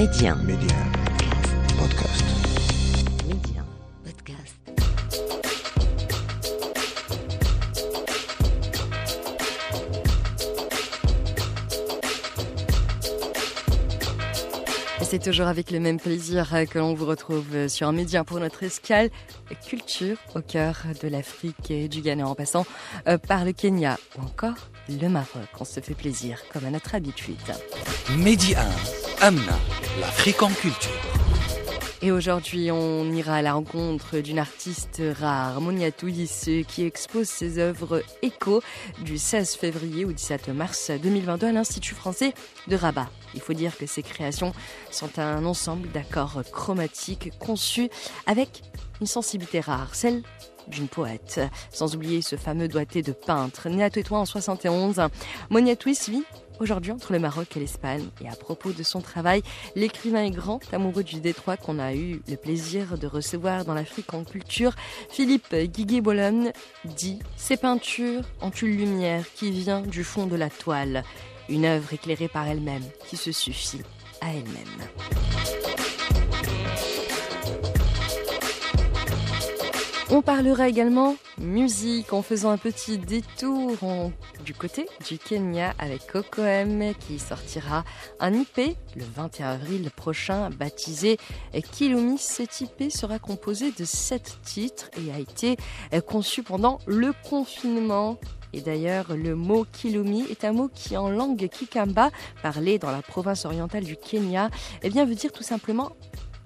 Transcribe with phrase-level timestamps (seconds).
[0.00, 0.34] Média.
[0.34, 0.76] Média.
[1.78, 2.24] Podcast.
[3.28, 3.62] Média.
[4.02, 4.56] Podcast.
[15.00, 17.92] Et C'est toujours avec le même plaisir euh, que l'on vous retrouve euh, sur un
[17.92, 19.10] média pour notre escale
[19.68, 22.64] culture au cœur de l'Afrique et du Ghana en passant
[23.06, 25.48] euh, par le Kenya ou encore le Maroc.
[25.60, 27.36] On se fait plaisir comme à notre habitude.
[28.16, 28.60] Mehdi 1,
[29.22, 29.58] Amna,
[30.00, 30.90] l'Afrique en culture.
[32.00, 38.02] Et aujourd'hui, on ira à la rencontre d'une artiste rare, Monia qui expose ses œuvres
[38.22, 38.62] écho
[39.04, 42.32] du 16 février au 17 mars 2022 à l'Institut français
[42.68, 43.10] de Rabat.
[43.34, 44.54] Il faut dire que ces créations
[44.90, 47.90] sont un ensemble d'accords chromatiques conçus
[48.24, 48.62] avec
[49.02, 50.22] une sensibilité rare, celle
[50.66, 51.42] d'une poète.
[51.70, 53.68] Sans oublier ce fameux doigté de peintre.
[53.68, 55.02] Né à Tétouan en 71,
[55.50, 56.24] Monia vit
[56.60, 58.06] aujourd'hui entre le Maroc et l'Espagne.
[58.22, 59.42] Et à propos de son travail,
[59.74, 64.14] l'écrivain est grand amoureux du Détroit qu'on a eu le plaisir de recevoir dans l'Afrique
[64.14, 64.74] en culture,
[65.08, 66.52] Philippe Guiguet-Bologne
[66.84, 71.04] dit Ces peintures ont une lumière qui vient du fond de la toile,
[71.48, 73.82] une œuvre éclairée par elle-même qui se suffit
[74.20, 76.29] à elle-même.
[80.12, 83.76] On parlera également musique en faisant un petit détour
[84.44, 87.84] du côté du Kenya avec Coco M qui sortira
[88.18, 91.16] un IP le 21 avril prochain baptisé
[91.70, 92.18] Kilumi.
[92.18, 95.56] Cet IP sera composé de sept titres et a été
[96.08, 98.18] conçu pendant le confinement.
[98.52, 102.10] Et d'ailleurs, le mot Kilumi est un mot qui, en langue Kikamba,
[102.42, 104.50] parlé dans la province orientale du Kenya,
[104.82, 105.92] eh bien, veut dire tout simplement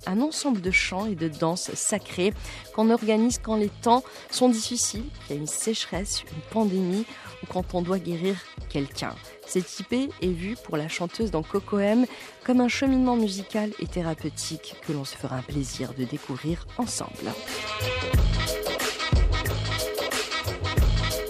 [0.07, 2.33] un ensemble de chants et de danses sacrées
[2.75, 7.05] qu'on organise quand les temps sont difficiles, qu'il y a une sécheresse, une pandémie
[7.43, 8.37] ou quand on doit guérir
[8.69, 9.15] quelqu'un.
[9.47, 12.07] Cette IP est vue pour la chanteuse dans Coco M
[12.45, 17.33] comme un cheminement musical et thérapeutique que l'on se fera un plaisir de découvrir ensemble.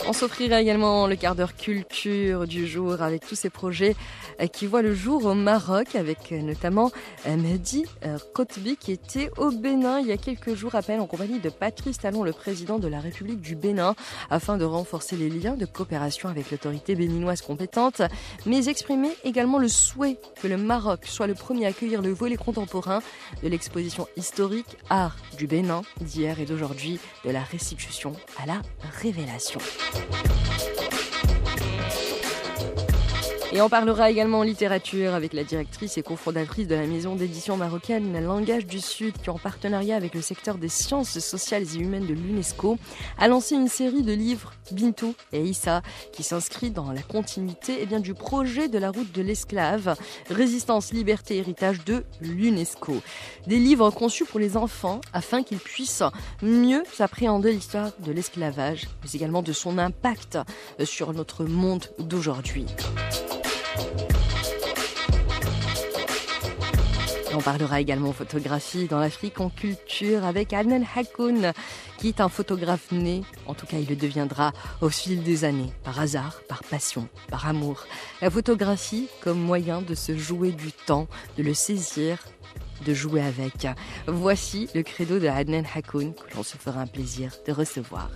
[0.06, 3.96] On s'offrira également le quart d'heure culture du jour avec tous ces projets
[4.40, 6.90] euh, qui voient le jour au Maroc avec euh, notamment
[7.26, 7.86] euh, Mehdi
[8.34, 11.48] Kotbi qui était au Bénin il y a quelques jours à peine en compagnie de
[11.48, 13.94] Patrice Talon, le président de la République du Bénin,
[14.30, 18.02] afin de renforcer les liens de coopération avec l'autorité béninoise compétente,
[18.44, 22.36] mais exprimer également le souhait que le Maroc soit le premier à accueillir le volet
[22.36, 23.00] contemporain
[23.42, 28.12] de l'exposition historique Art du Bénin d'hier et d'aujourd'hui, de la restitution
[28.42, 28.60] à la
[29.00, 29.60] révélation.
[29.94, 30.22] ハハ
[30.90, 31.33] ハハ!
[33.54, 38.20] Et on parlera également littérature avec la directrice et cofondatrice de la maison d'édition marocaine
[38.20, 42.14] Langage du Sud qui en partenariat avec le secteur des sciences sociales et humaines de
[42.14, 42.78] l'UNESCO
[43.16, 45.82] a lancé une série de livres Bintou et Issa
[46.12, 49.94] qui s'inscrit dans la continuité eh bien, du projet de la route de l'esclave
[50.30, 53.02] Résistance, liberté, héritage de l'UNESCO.
[53.46, 56.02] Des livres conçus pour les enfants afin qu'ils puissent
[56.42, 60.38] mieux appréhender l'histoire de l'esclavage mais également de son impact
[60.82, 62.66] sur notre monde d'aujourd'hui.
[67.36, 71.52] On parlera également photographie dans l'Afrique en culture avec Adnan Hakoun,
[71.98, 75.72] qui est un photographe né, en tout cas il le deviendra au fil des années,
[75.82, 77.86] par hasard, par passion, par amour.
[78.22, 82.18] La photographie comme moyen de se jouer du temps, de le saisir,
[82.86, 83.66] de jouer avec.
[84.06, 88.10] Voici le credo de Adnan Hakoun que l'on se fera un plaisir de recevoir.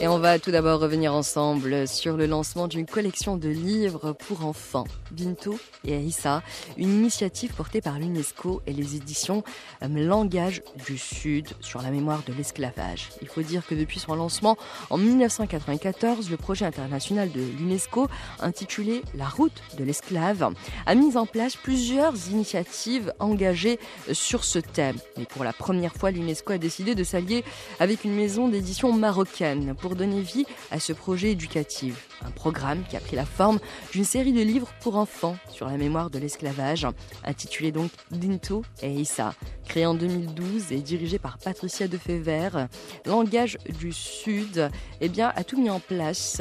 [0.00, 4.44] Et on va tout d'abord revenir ensemble sur le lancement d'une collection de livres pour
[4.44, 6.44] enfants, Bintou et Aïssa,
[6.76, 9.42] une initiative portée par l'UNESCO et les éditions
[9.82, 13.08] euh, Langage du Sud sur la mémoire de l'esclavage.
[13.22, 14.56] Il faut dire que depuis son lancement
[14.90, 18.06] en 1994, le projet international de l'UNESCO
[18.38, 20.52] intitulé La route de l'esclave
[20.86, 23.80] a mis en place plusieurs initiatives engagées
[24.12, 24.96] sur ce thème.
[25.16, 27.42] Mais pour la première fois, l'UNESCO a décidé de s'allier
[27.80, 32.08] avec une maison d'édition marocaine donner vie à ce projet éducatif.
[32.24, 33.58] Un programme qui a pris la forme
[33.92, 36.86] d'une série de livres pour enfants sur la mémoire de l'esclavage,
[37.24, 39.34] intitulé donc Bintou et Issa.
[39.66, 42.66] Créé en 2012 et dirigé par Patricia Defever,
[43.06, 44.70] Langage du Sud
[45.00, 46.40] eh bien, a tout mis en place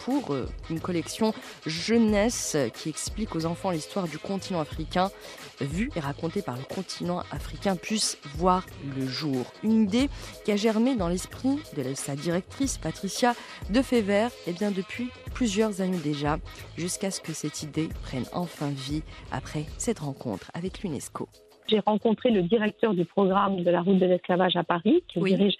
[0.00, 1.34] pour euh, une collection
[1.66, 5.10] jeunesse qui explique aux enfants l'histoire du continent africain,
[5.60, 8.64] vue et racontée par le continent africain, puisse voir
[8.96, 9.52] le jour.
[9.62, 10.08] Une idée
[10.44, 13.34] qui a germé dans l'esprit de sa directrice Patricia
[13.70, 16.38] Defever eh bien, depuis plusieurs années déjà,
[16.76, 19.02] jusqu'à ce que cette idée prenne enfin vie
[19.32, 21.28] après cette rencontre avec l'UNESCO.
[21.68, 25.34] J'ai rencontré le directeur du programme de la route de l'esclavage à Paris, qui Oui.
[25.34, 25.54] dirige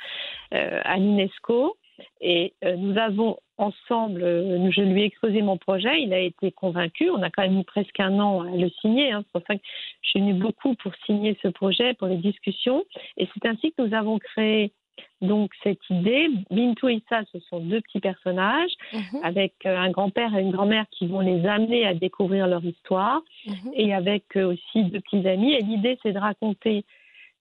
[0.54, 1.76] euh, à l'UNESCO.
[2.20, 6.52] Et euh, nous avons ensemble, euh, je lui ai exposé mon projet, il a été
[6.52, 7.10] convaincu.
[7.10, 9.12] On a quand même mis presque un an à le signer.
[9.12, 9.22] Hein.
[9.26, 9.62] C'est pour ça que
[10.02, 12.84] je suis venue beaucoup pour signer ce projet, pour les discussions.
[13.16, 14.72] Et c'est ainsi que nous avons créé
[15.20, 16.28] donc cette idée.
[16.50, 19.20] Bintou et Issa, ce sont deux petits personnages Mhm.
[19.22, 23.20] avec euh, un grand-père et une grand-mère qui vont les amener à découvrir leur histoire
[23.46, 23.72] Mhm.
[23.74, 25.52] et avec euh, aussi deux petits amis.
[25.54, 26.84] Et l'idée, c'est de raconter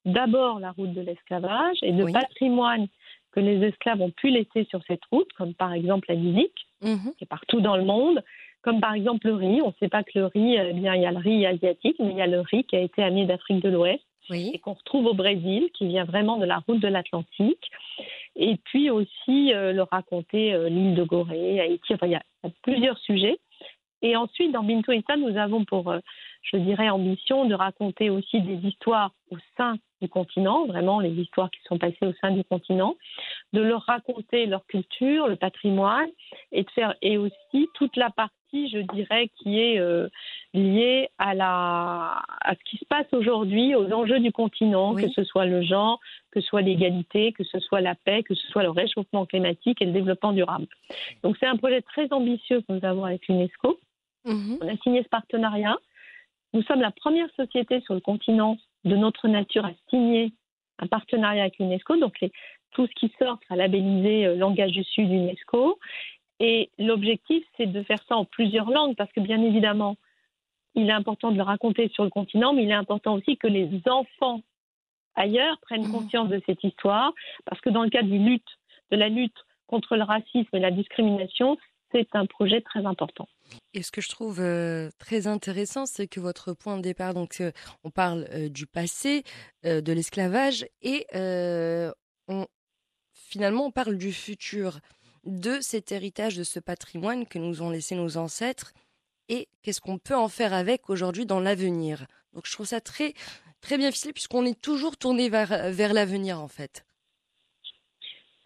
[0.06, 2.14] d'abord la route de l'esclavage et le Oui.
[2.14, 2.88] patrimoine
[3.38, 7.14] que les esclaves ont pu laisser sur cette route, comme par exemple la musique, Mhm.
[7.18, 8.24] qui est partout dans le monde,
[8.64, 9.62] comme par exemple le riz.
[9.62, 11.98] On ne sait pas que le riz, eh bien, il y a le riz asiatique,
[12.00, 14.04] mais il y a le riz qui a été amené d'Afrique de l'Ouest
[14.54, 17.70] et qu'on retrouve au Brésil, qui vient vraiment de la route de l'Atlantique.
[18.36, 22.24] Et puis aussi euh, le raconter euh, l'île de Gorée, Haïti, enfin il y, a,
[22.44, 23.38] il y a plusieurs sujets.
[24.02, 26.00] Et ensuite, dans Bintou et ça, nous avons pour, euh,
[26.42, 31.50] je dirais, ambition de raconter aussi des histoires au sein du continent, vraiment les histoires
[31.50, 32.96] qui sont passées au sein du continent,
[33.54, 36.10] de leur raconter leur culture, le patrimoine,
[36.52, 40.08] et de faire et aussi toute la partie, je dirais, qui est euh,
[40.54, 45.04] liée à la à ce qui se passe aujourd'hui, aux enjeux du continent, Oui.
[45.04, 46.00] que ce soit le genre,
[46.32, 49.82] que ce soit l'égalité, que ce soit la paix, que ce soit le réchauffement climatique
[49.82, 50.68] et le développement durable.
[51.24, 53.80] Donc c'est un projet très ambitieux que nous avons avec l'UNESCO.
[54.26, 54.60] Mhm.
[54.62, 55.78] On a signé ce partenariat.
[56.58, 60.34] Nous sommes la première société sur le continent de notre nature à signer
[60.80, 61.98] un partenariat avec l'UNESCO.
[61.98, 62.32] Donc, les-
[62.72, 65.78] tout ce qui sort sera labellisé euh, langage du Sud UNESCO.
[66.40, 69.98] Et l'objectif, c'est de faire ça en plusieurs langues parce que, bien évidemment,
[70.74, 73.46] il est important de le raconter sur le continent, mais il est important aussi que
[73.48, 74.42] les enfants
[75.14, 75.92] ailleurs prennent Mhm.
[75.92, 77.14] conscience de cette histoire
[77.46, 78.50] parce que dans le cadre du lutte,
[78.90, 81.56] de la lutte contre le racisme et la discrimination,
[81.92, 83.28] c'est un projet très important.
[83.74, 87.40] Et ce que je trouve euh, très intéressant, c'est que votre point de départ, donc
[87.42, 87.52] euh,
[87.84, 89.24] on parle euh, du passé,
[89.64, 91.06] de l'esclavage, et
[92.28, 92.46] on,
[93.14, 94.80] finalement on parle du futur,
[95.26, 98.74] de cet héritage, de ce patrimoine que nous ont laissé nos ancêtres,
[99.30, 102.06] et qu'est-ce qu'on peut en faire avec aujourd'hui dans l'avenir.
[102.34, 103.14] Donc je trouve ça très
[103.60, 106.86] très bien ficelé puisqu'on est toujours tourné vers l'avenir en fait.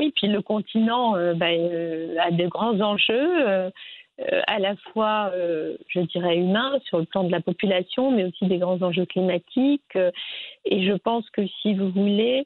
[0.02, 3.70] Oui, puis le continent euh, ben, euh, a de grands enjeux, euh,
[4.48, 5.32] à la fois,
[5.88, 9.96] je dirais, humains sur le plan de la population, mais aussi des grands enjeux climatiques.
[10.66, 12.46] et je pense que si vous voulez,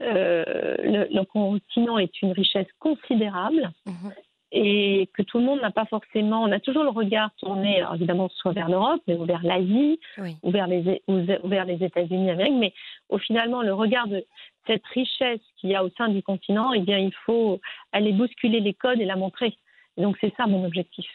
[0.00, 4.12] le, le continent est une richesse considérable Mhm.
[4.50, 6.42] Et que tout le monde n'a pas forcément.
[6.42, 10.00] On a toujours le regard tourné, alors évidemment, soit vers l'Europe, mais ou vers l'Asie,
[10.18, 10.36] Oui.
[10.42, 12.72] ou vers les, ou vers les États-Unis d'Amérique, mais
[13.10, 14.24] au finalement, le regard de
[14.66, 17.60] cette richesse qu'il y a au sein du continent, eh bien, il faut
[17.92, 19.54] aller bousculer les codes et la montrer.
[19.96, 21.06] Et donc, c'est ça mon objectif.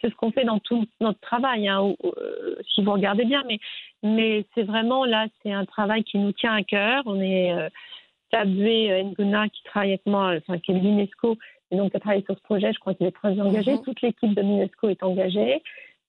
[0.00, 3.42] C'est ce qu'on fait dans tout notre travail, hein, où- euh, si vous regardez bien,
[3.46, 3.58] mais,
[4.02, 7.02] mais c'est vraiment là, c'est un travail qui nous tient à cœur.
[7.06, 7.68] On est euh,
[8.30, 11.36] Taboué Nguna qui travaille avec moi, enfin, qui est l'UNESCO,
[11.70, 13.72] et donc qui a travaillé sur ce projet, je crois qu'il est très engagé.
[13.72, 13.82] Mhm.
[13.82, 15.62] Toute l'équipe de l'UNESCO est engagée.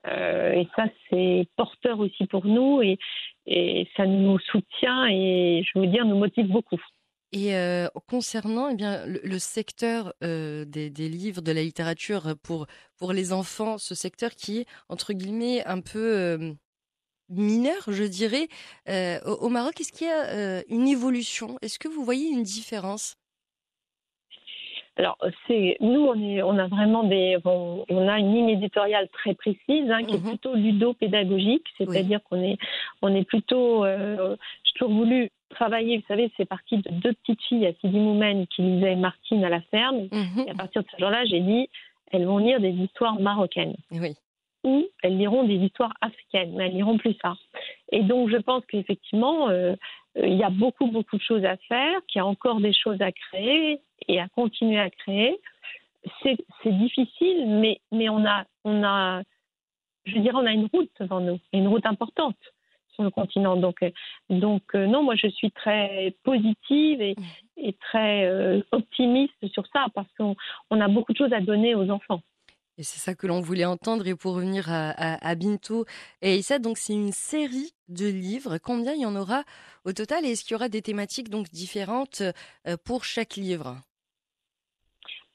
[0.08, 2.98] Euh, et ça, c'est porteur aussi pour nous et,
[3.46, 6.82] et ça nous soutient et je veux dire, nous motive beaucoup.
[7.34, 12.34] Et euh, concernant eh bien, le, le secteur euh, des, des livres, de la littérature
[12.44, 12.66] pour,
[12.98, 16.56] pour les enfants, ce secteur qui est, entre guillemets, un peu
[17.30, 18.48] mineur, je dirais,
[19.26, 21.58] au, au Maroc, est-ce qu'il y a une évolution?
[21.62, 23.16] Est-ce que vous voyez une différence?
[24.98, 25.18] Alors,
[25.48, 29.90] c'est nous, on, est, on a vraiment des, on a une ligne éditoriale très précise
[29.90, 30.26] hein, qui Mhm.
[30.26, 32.58] est plutôt ludo-pédagogique, c'est-à-dire qu'on est,
[33.02, 35.98] on est plutôt, euh, j'ai toujours voulu travailler.
[35.98, 39.50] Vous savez, c'est parti de deux petites filles à Sidi Moumen qui lisaient Martine à
[39.50, 40.08] la ferme.
[40.12, 40.46] Mhm.
[40.48, 41.70] Et à partir de ce jour-là, j'ai dit,
[42.12, 43.76] elles vont lire des histoires marocaines.
[43.92, 44.14] Oui.
[44.64, 47.34] ou elles liront des histoires africaines, mais elles liront plus ça.
[47.92, 49.74] Et donc, je pense qu'effectivement, euh,
[50.16, 53.02] il y a beaucoup, beaucoup de choses à faire, qu'il y a encore des choses
[53.02, 55.40] à créer et à continuer à créer.
[56.24, 59.22] C'est difficile, mais, mais on, a, on a,
[60.06, 62.38] je dirais, on a une route devant nous, une route importante
[62.94, 63.56] sur le continent.
[63.56, 63.92] Donc, euh,
[64.30, 67.16] donc euh, non, moi, je suis très positive et,
[67.80, 70.36] très euh, optimiste sur ça, parce qu'on
[70.72, 72.22] on a beaucoup de choses à donner aux enfants.
[72.78, 74.08] Et c'est ça que l'on voulait entendre.
[74.08, 75.86] Et pour revenir à, à, Bintou
[76.22, 78.58] et Issa, donc c'est une série de livres.
[78.58, 79.44] Combien il y en aura
[79.86, 83.78] au total Et est-ce qu'il y aura des thématiques donc différentes euh, pour chaque livre?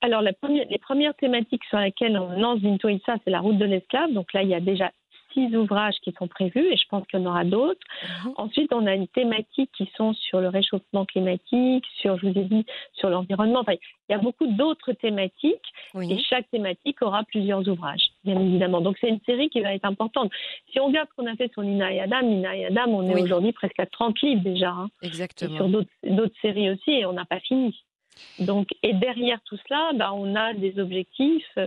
[0.02, 4.12] Alors, les premières thématiques sur lesquelles on lance Bintou Issa, c'est la route de l'esclave.
[4.12, 4.93] Donc là, il y a déjà
[5.37, 7.81] six ouvrages qui sont prévus et je pense qu'il y en aura d'autres.
[8.25, 8.33] Mhm.
[8.37, 12.45] Ensuite, on a une thématique qui sont sur le réchauffement climatique, sur, je vous ai
[12.45, 12.64] dit,
[12.95, 13.61] sur l'environnement.
[13.61, 13.75] Enfin,
[14.09, 15.69] il y a beaucoup d'autres thématiques
[16.11, 18.81] et chaque thématique aura plusieurs ouvrages, bien évidemment.
[18.81, 20.31] Donc, c'est une série qui va être importante.
[20.73, 23.09] Si on regarde ce qu'on a fait sur Nina et Adam, Nina et Adam, on
[23.11, 23.23] est Oui.
[23.23, 24.71] aujourd'hui presque à 30 livres déjà.
[24.71, 24.88] hein.
[25.02, 25.69] Et sur Exactement.
[25.69, 27.76] d'autres d'autres séries aussi et on n'a pas fini.
[28.38, 31.58] Donc, et derrière tout cela, bah, on a des objectifs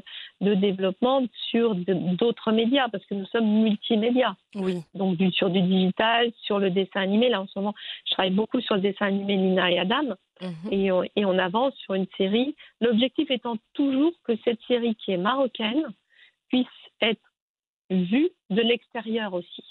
[0.41, 4.35] de développement sur d'autres médias, parce que nous sommes multimédia.
[4.55, 4.81] Oui.
[4.93, 7.29] Donc, du, sur du digital, sur le dessin animé.
[7.29, 7.73] Là, en ce moment,
[8.05, 10.15] je travaille beaucoup sur le dessin animé Nina et Adam.
[10.41, 10.71] Mhm.
[10.71, 12.55] et, on, et on avance sur une série.
[12.79, 15.83] L'objectif étant toujours que cette série qui est marocaine
[16.47, 16.65] puisse
[17.01, 17.21] être
[17.89, 19.63] vue de l'extérieur aussi,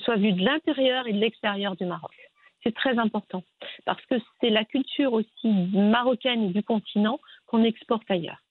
[0.00, 2.14] soit vue de l'intérieur et de l'extérieur du Maroc
[2.62, 3.44] c'est très important
[3.84, 8.42] parce que c'est la culture aussi marocaine du continent qu'on exporte ailleurs.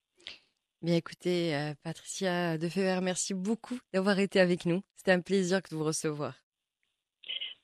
[0.82, 4.82] Bien écoutez, euh, Patricia Defever, merci beaucoup d'avoir été avec nous.
[4.96, 6.45] C'était un plaisir de vous recevoir.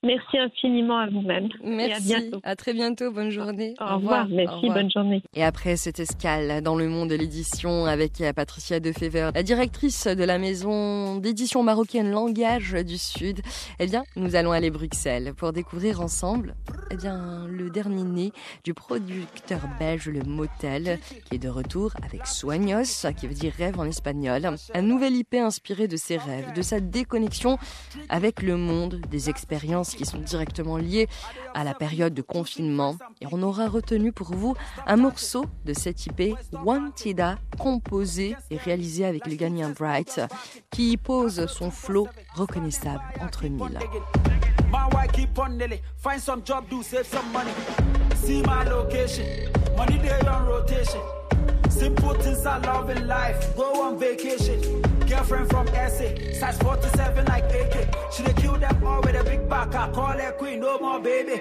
[0.04, 1.50] Merci infiniment à vous-même.
[1.64, 2.16] Merci.
[2.16, 2.40] à bientôt.
[2.44, 3.12] À très bientôt.
[3.12, 3.76] Bonne journée.
[3.80, 4.28] Au, revoir.
[4.30, 4.68] Merci.
[4.70, 5.22] Bonne journée.
[5.36, 10.24] Et après cette escale dans le monde de l'édition avec Patricia Defever, la directrice de
[10.24, 13.42] la maison d'édition marocaine Langage du Sud,
[13.80, 16.56] eh bien, nous allons aller à Bruxelles pour découvrir ensemble,
[16.90, 18.32] eh bien, le dernier né
[18.64, 23.80] du producteur belge Le Motel, qui est de retour avec Sueños, qui veut dire rêve
[23.80, 24.50] en espagnol.
[24.74, 27.60] Un nouvel IP inspiré de ses rêves, de sa déconnexion
[28.10, 31.08] avec le monde, des expériences qui sont directement liées
[31.54, 32.98] à la période de confinement.
[33.22, 34.56] Et on aura retenu pour vous
[34.86, 40.22] un morceau de cette IP, Wantida, composé et réalisé avec le gagnant Bright,
[40.72, 43.78] qui pose son flow reconnaissable entre mille.
[55.12, 56.08] Girlfriend from SA,
[56.40, 58.14] size 47 like AK.
[58.14, 59.76] She they kill them all with a big back.
[59.76, 61.38] I call her queen, no more baby.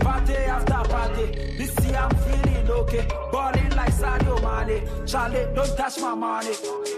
[0.00, 1.54] Party after party.
[1.56, 3.06] This year I'm feeling okay.
[3.30, 5.06] Balling like Sadio Mane.
[5.06, 6.52] Charlie, don't touch my money.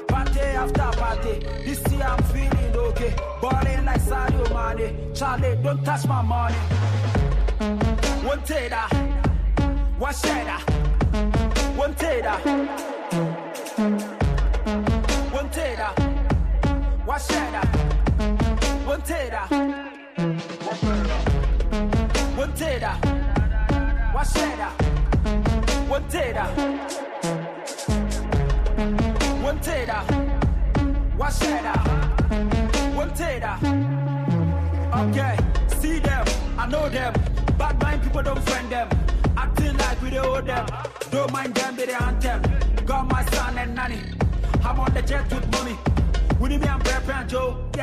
[0.09, 1.41] Party after party.
[1.63, 3.15] This year I'm feeling okay.
[3.43, 5.15] Balling like Sadio Mane.
[5.15, 6.57] Charlie, don't touch my money.
[8.25, 8.87] One tater.
[9.99, 10.59] One shader.
[11.77, 13.44] One tater.
[17.15, 17.61] One tater.
[18.85, 19.03] One
[29.61, 30.01] tater.
[31.17, 31.79] One shader.
[32.97, 33.59] One tater.
[34.93, 35.37] Okay,
[35.79, 36.27] see them,
[36.59, 37.13] I know them.
[37.57, 38.89] Bad mind people don't friend them.
[39.37, 40.67] Acting like we don't owe them.
[41.13, 42.43] Don't mind them, be the anthem.
[42.85, 44.01] Got my son and nanny.
[44.65, 45.94] I'm on the jet with mommy.
[46.45, 47.74] We it be on prep and Joe?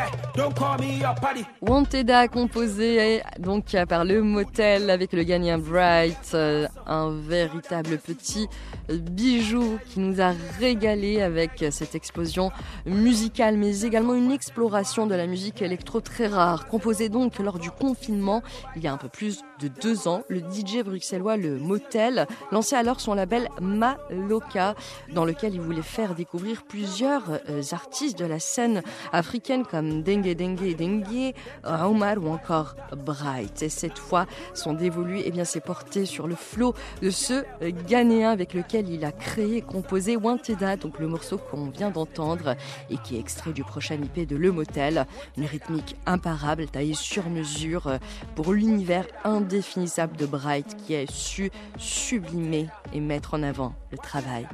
[1.61, 8.47] Wanteda composé donc par le motel avec le gagnant Bright, euh, un véritable petit
[8.89, 12.51] bijou qui nous a régalé avec cette explosion
[12.85, 17.71] musicale, mais également une exploration de la musique électro très rare, composée donc lors du
[17.71, 18.41] confinement
[18.75, 20.23] il y a un peu plus de deux ans.
[20.29, 24.75] Le DJ bruxellois Le Motel lançait alors son label Maloka,
[25.13, 28.81] dans lequel il voulait faire découvrir plusieurs euh, artistes de la scène
[29.11, 31.33] africaine Dengue Dengue Dengue,
[31.63, 33.63] Omar ou encore Bright.
[33.63, 37.43] Et cette fois, son dévolu eh bien, s'est porté sur le flot de ce
[37.87, 42.55] Ghanéen avec lequel il a créé et composé Wanteda, donc le morceau qu'on vient d'entendre
[42.89, 45.05] et qui est extrait du prochain IP de Le Motel.
[45.37, 47.99] Une rythmique imparable, taillée sur mesure
[48.35, 54.47] pour l'univers indéfinissable de Bright qui a su sublimer et mettre en avant le travail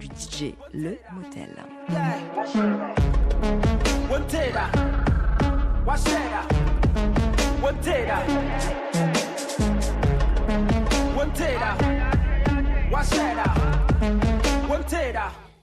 [0.00, 1.50] du DJ Le Motel.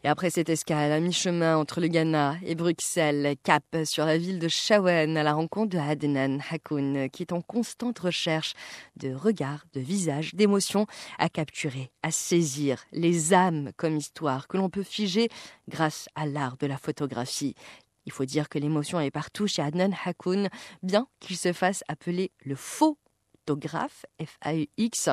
[0.04, 4.40] Et après cette escale à mi-chemin entre le Ghana et Bruxelles, cap sur la ville
[4.40, 8.54] de Shawen à la rencontre de Adnan Hakoun, qui est en constante recherche
[8.98, 10.88] de regards, de visages, d'émotions
[11.20, 15.30] à capturer, à saisir les âmes comme histoire que l'on peut figer
[15.70, 17.56] grâce à l'art de la photographie.
[18.12, 20.50] Il faut dire que l'émotion est partout chez Adnan Hakoun,
[20.84, 25.10] bien qu'il se fasse appeler le photographe, F-A-U-X.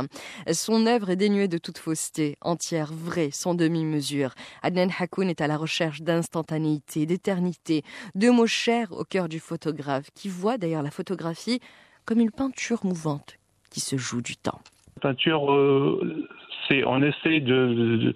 [0.50, 4.34] Son œuvre est dénuée de toute fausseté, entière, vraie, sans demi-mesure.
[4.64, 7.84] Adnan Hakoun est à la recherche d'instantanéité, d'éternité,
[8.16, 11.60] de mots chers au cœur du photographe, qui voit d'ailleurs la photographie
[12.04, 13.38] comme une peinture mouvante
[13.70, 14.60] qui se joue du temps.
[14.96, 16.26] La peinture, euh,
[16.66, 18.12] c'est on essaie de,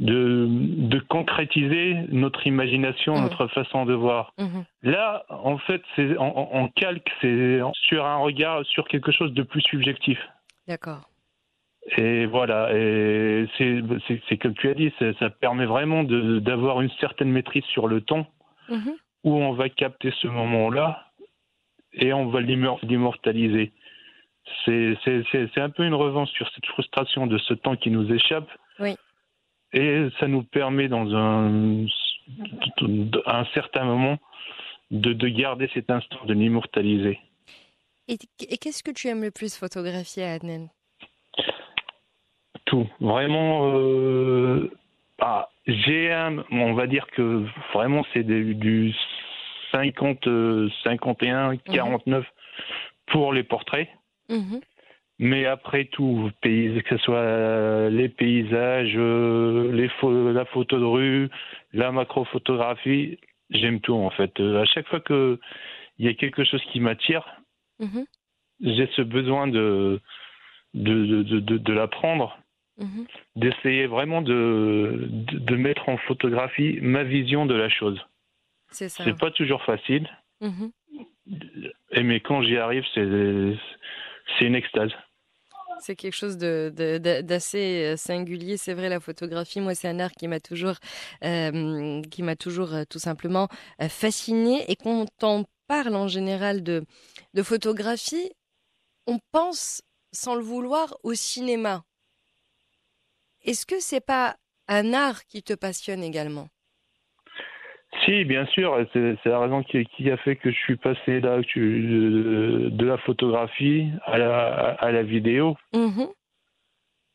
[0.00, 3.22] de concrétiser notre imagination, mmh.
[3.22, 4.32] notre façon de voir.
[4.38, 4.60] Mmh.
[4.82, 9.60] Là, en fait, c'est on, calque, c'est sur un regard, sur quelque chose de plus
[9.62, 10.18] subjectif.
[10.66, 11.02] D'accord.
[11.96, 17.64] Et voilà, et c'est comme tu as dit, ça permet vraiment d'avoir une certaine maîtrise
[17.64, 18.26] sur le ton,
[18.68, 18.90] mmh.
[19.24, 21.06] où on va capter ce moment-là
[21.92, 23.72] et on va l'immortaliser.
[24.64, 28.48] c'est un peu une revanche sur cette frustration de ce temps qui nous échappe.
[28.78, 28.96] Oui.
[29.72, 31.86] Et ça nous permet, dans un,
[33.26, 34.18] un certain moment,
[34.90, 37.18] de, de garder cet instant, de l'immortaliser.
[38.08, 38.18] Et,
[38.56, 40.68] qu'est-ce que tu aimes le plus photographier, Adnan
[42.64, 42.88] Tout.
[43.00, 44.70] Vraiment, euh,
[45.20, 48.92] ah, GM, on va dire que vraiment c'est du
[49.70, 50.28] 50,
[50.82, 52.26] 51, 49
[53.06, 53.88] pour les portraits.
[54.28, 54.60] Mhm.
[55.22, 59.90] Mais après tout, que ce soit les paysages, euh, les
[60.32, 61.28] la photo de rue,
[61.74, 63.18] la macrophotographie,
[63.50, 64.40] j'aime tout en fait.
[64.40, 65.36] Euh, à chaque fois qu'il
[65.98, 67.22] y a quelque chose qui m'attire,
[67.80, 68.06] mhm.
[68.62, 70.00] j'ai ce besoin de,
[70.72, 72.38] de, de, de, l'apprendre,
[72.78, 73.06] mhm.
[73.36, 78.00] d'essayer vraiment de, de, mettre en photographie ma vision de la chose.
[78.68, 79.04] C'est ça.
[79.04, 80.08] C'est pas toujours facile.
[81.90, 83.54] Et mais quand j'y arrive, c'est
[84.38, 84.92] c'est une extase.
[85.80, 88.56] C'est quelque chose d'assez euh, singulier.
[88.56, 90.76] C'est vrai, la photographie, moi, c'est un art qui m'a toujours,
[91.24, 93.48] euh, qui m'a toujours euh, tout simplement
[93.88, 94.70] fasciné.
[94.70, 96.84] Et quand on parle en général de,
[97.34, 98.30] de photographie,
[99.06, 99.82] on pense,
[100.12, 101.84] sans le vouloir, au cinéma.
[103.42, 104.36] Est-ce que c'est pas
[104.68, 106.48] un art qui te passionne également?
[108.04, 112.84] Si, bien sûr, c'est la raison qui, a fait que je suis passé là, de,
[112.84, 115.56] la photographie à la, vidéo.
[115.74, 116.08] Mm-hmm.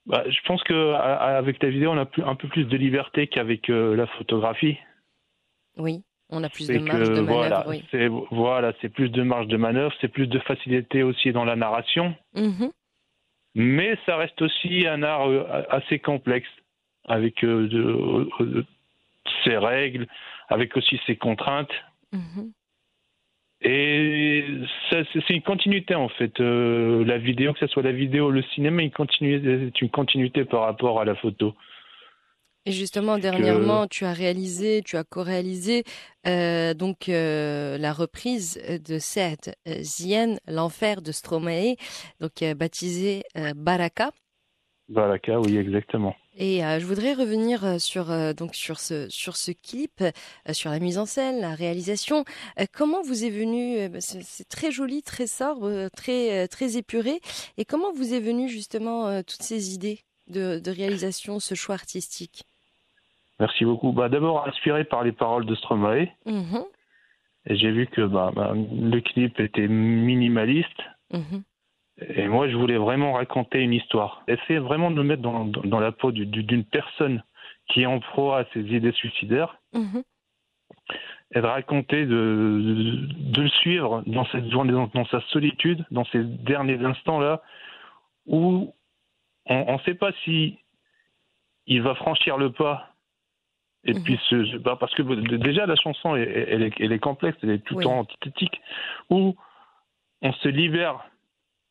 [0.06, 3.70] Bah, je pense que avec la vidéo, on a un peu plus de liberté qu'avec
[3.70, 4.78] euh, la photographie.
[5.78, 7.34] Oui, on a plus de marge de manœuvre.
[7.34, 11.56] Voilà, c'est voilà, plus de marge de manœuvre, c'est plus de facilité aussi dans la
[11.56, 12.14] narration.
[12.36, 12.72] Mm-hmm.
[13.56, 16.50] Mais ça reste aussi un art euh, assez complexe
[17.08, 18.26] avec euh,
[19.44, 20.08] ses règles,
[20.50, 21.72] avec aussi ses contraintes.
[22.12, 22.52] Mhm.
[23.62, 24.46] Et
[24.92, 26.40] c'est une continuité en fait.
[26.40, 31.00] Euh, la vidéo, que ce soit la vidéo, le cinéma, c'est une continuité par rapport
[31.00, 31.54] à la photo.
[32.68, 35.84] Et justement, dernièrement, tu as réalisé, tu as co-réalisé
[36.28, 41.76] euh, donc euh, la reprise de cette Zien, l'enfer de Stromae,
[42.20, 43.24] donc baptisé
[43.56, 44.12] Baraka.
[44.90, 46.16] Baraka, oui, exactement.
[46.38, 50.04] Et euh, je voudrais revenir euh, sur euh, donc sur ce sur ce clip,
[50.52, 52.26] sur la mise en scène, la réalisation.
[52.74, 57.22] comment vous est venu bah, C'est très joli, très sobre, très très épuré.
[57.58, 62.44] Et comment vous est venu justement toutes ces idées de, de, réalisation, ce choix artistique?
[63.40, 63.92] Merci beaucoup.
[63.92, 66.08] Bah, d'abord inspiré par les paroles de Stromae.
[66.26, 66.60] Mmh
[67.48, 70.82] j'ai vu que bah, bah, le clip était minimaliste.
[71.14, 71.42] Mmh
[71.98, 74.24] et moi, je voulais vraiment raconter une histoire.
[74.28, 77.24] Essayer vraiment de me mettre dans, dans la peau d'une personne
[77.70, 79.58] qui est en proie à ses idées suicidaires.
[79.74, 80.04] Mhm.
[81.34, 86.24] Et de raconter, de, de, le suivre dans, cette journée, dans, sa solitude, dans ces
[86.24, 87.42] derniers instants-là,
[88.26, 88.74] où
[89.48, 90.60] on ne sait pas si
[91.66, 92.90] il va franchir le pas.
[93.86, 94.04] Et mhm.
[94.04, 95.02] puis, ce, bah, parce que
[95.38, 98.62] déjà, la chanson, elle, elle, est, elle est, complexe, elle est tout le temps antithétique,
[99.10, 99.36] où
[100.22, 101.06] on se libère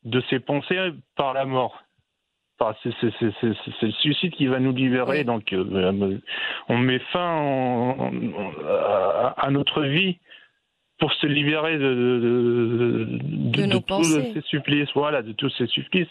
[0.05, 1.83] de ses pensées par la mort.
[2.59, 5.25] Enfin, c'est le suicide qui va nous libérer.
[5.25, 6.19] Donc, euh,
[6.69, 8.13] on met fin
[9.37, 10.19] à, notre vie
[10.99, 14.89] pour se libérer de, de, tous ces supplices.
[14.95, 16.09] Voilà, de tous ces supplices.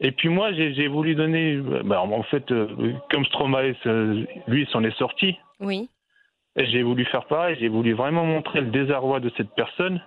[0.00, 1.56] Et puis moi, j'ai voulu donner.
[1.56, 3.74] Ben, en fait, euh, comme Stromae,
[4.48, 5.38] lui, s'en est sorti.
[5.60, 5.88] Oui.
[6.56, 7.56] Et j'ai voulu faire pareil.
[7.60, 10.00] J'ai voulu vraiment montrer le désarroi de cette personne.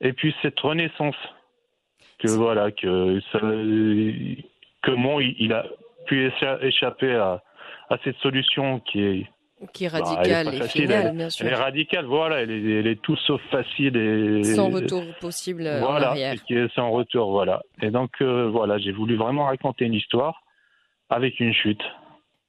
[0.00, 1.16] Et puis cette renaissance
[2.18, 3.40] que voilà que ça,
[4.82, 5.64] comment il, a
[6.06, 6.30] pu
[6.62, 7.42] échapper à,
[7.90, 9.26] à cette solution qui est
[9.72, 11.46] qui est bah, radicale et finale, bien sûr.
[11.46, 15.62] Elle est radicale, voilà, elle est, elle est tout sauf facile et sans retour possible
[15.62, 16.42] voilà, en arrière.
[16.44, 17.62] Qui est sans retour, voilà.
[17.82, 20.42] Et donc euh, voilà, j'ai voulu vraiment raconter une histoire
[21.10, 21.82] avec une chute.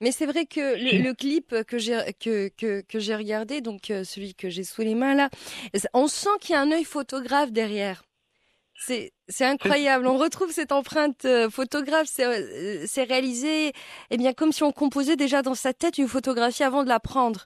[0.02, 4.04] Mais c'est vrai que le, clip que j'ai que, que, que j'ai regardé, donc euh,
[4.04, 5.30] celui que j'ai sous les mains là,
[5.94, 8.04] on sent qu'il y a un œil photographe derrière.
[8.80, 10.08] C'est incroyable.
[10.08, 12.08] On retrouve cette empreinte euh, photographe.
[12.20, 13.74] Euh, c'est réalisé,
[14.10, 17.00] eh bien, comme si on composait déjà dans sa tête une photographie avant de la
[17.00, 17.42] prendre.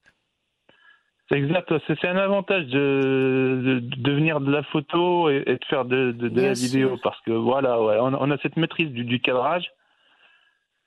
[1.30, 1.74] C'est exact.
[1.88, 6.98] C'est un avantage de, de, venir de la photo et, de faire de, la vidéo
[7.02, 9.65] parce que voilà, on, a cette maîtrise du, cadrage.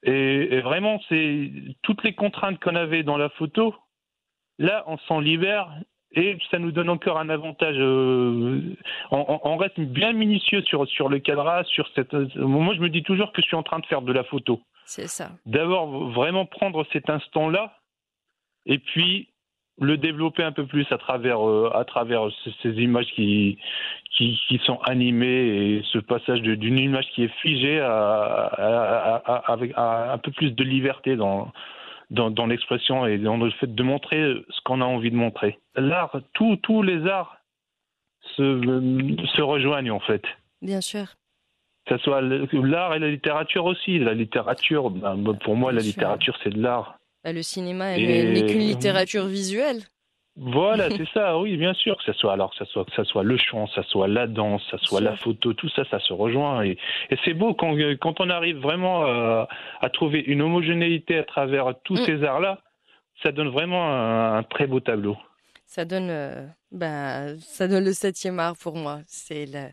[0.03, 1.51] Et, et vraiment, c'est
[1.83, 3.75] toutes les contraintes qu'on avait dans la photo.
[4.59, 5.71] Là, on s'en libère
[6.13, 7.77] et ça nous donne encore un avantage.
[7.79, 8.77] Euh,
[9.11, 12.15] on, reste bien minutieux sur, sur le cadrage, sur cette.
[12.37, 14.61] Moi, je me dis toujours que je suis en train de faire de la photo.
[14.85, 15.31] C'est ça.
[15.47, 17.77] D'abord, vraiment prendre cet instant-là,
[18.67, 19.29] et puis
[19.79, 21.39] le développer un peu plus à travers
[21.75, 22.29] à travers
[22.63, 23.59] ces, images qui,
[24.17, 25.27] qui, qui sont animées
[25.77, 31.53] et ce passage d'une image qui est figée avec un peu plus de liberté dans
[32.11, 35.59] dans, dans l'expression et dans le fait de montrer ce qu'on a envie de montrer.
[35.75, 37.39] L'art, tous les arts
[38.37, 38.43] se,
[39.37, 40.23] se rejoignent en fait.
[40.63, 41.07] Bien sûr
[41.87, 43.99] que ce soit l'art et la littérature aussi.
[43.99, 46.99] La littérature, ben, pour moi, la littérature, c'est de l'art.
[47.25, 49.83] Bah, le cinéma n'est qu'une littérature visuelle.
[50.37, 51.97] Voilà, c'est ça, oui, bien sûr.
[51.97, 54.09] Que ce soit alors que ça soit que ça soit le chant, que ça soit
[54.09, 56.65] la danse, que ça soit la photo, tout ça, ça se rejoint.
[56.65, 56.79] Et,
[57.25, 59.49] c'est beau quand, quand on arrive vraiment à,
[59.93, 62.05] trouver une homogénéité à travers tous mm.
[62.05, 62.61] ces arts-là,
[63.23, 65.17] ça donne vraiment un, très beau tableau.
[65.65, 69.01] Ça donne, euh, bah, ça donne le septième art pour moi.
[69.07, 69.71] C'est le,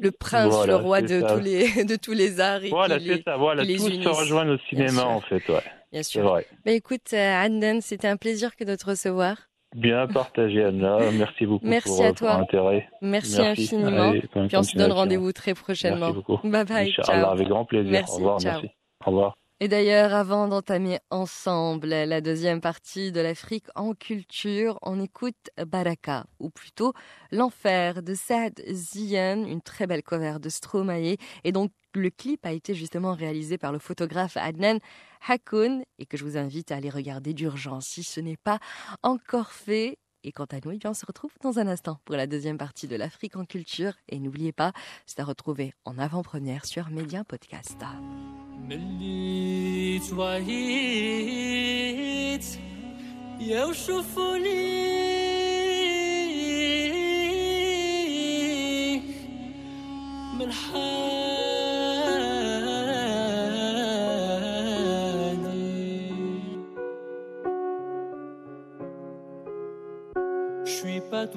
[0.00, 2.64] le prince, le roi de tous, les, de tous les arts.
[2.64, 5.62] Et voilà, c'est ça, voilà, tout se rejoint au cinéma en fait, ouais.
[5.92, 6.22] Bien sûr.
[6.22, 6.46] Vrai.
[6.64, 9.36] Bah, écoute, euh, c'était un plaisir que de te recevoir.
[9.76, 11.10] Bien partagé, Anna.
[11.12, 12.32] Merci beaucoup Merci pour, à toi.
[12.36, 12.88] intérêt.
[13.02, 14.12] Merci, infiniment.
[14.12, 16.12] Puis on se donne rendez-vous très prochainement.
[16.12, 16.48] Merci beaucoup.
[16.48, 16.92] Bye bye.
[16.92, 17.30] Ciao.
[17.30, 17.92] Avec grand plaisir.
[17.92, 18.40] Merci, Au revoir.
[18.40, 18.52] Ciao.
[18.52, 18.70] Merci.
[19.04, 19.36] Au revoir.
[19.60, 26.26] Et d'ailleurs, avant d'entamer ensemble la deuxième partie de l'Afrique en culture, on écoute Baraka,
[26.38, 26.92] ou plutôt
[27.32, 31.16] L'Enfer de Saad Zian, une très belle cover de Stromae.
[31.44, 34.78] Et donc, le clip a été justement réalisé par le photographe Adnan
[35.26, 38.58] Hakoun et que je vous invite à aller regarder d'urgence si ce n'est pas
[39.02, 39.96] encore fait.
[40.26, 42.88] Et quant à nous, eh on se retrouve dans un instant pour la deuxième partie
[42.88, 43.92] de l'Afrique en culture.
[44.08, 44.72] Et n'oubliez pas,
[45.06, 47.80] c'est à retrouver en avant-première sur Média Podcast.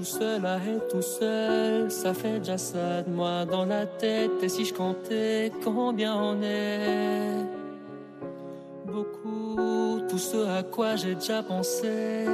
[0.09, 1.91] Seul à être tout seul.
[1.91, 4.31] Ça fait déjà ça de moi dans la tête.
[4.41, 7.45] Et si je comptais combien on est?
[8.85, 12.25] Beaucoup, tout ce à quoi j'ai déjà pensé.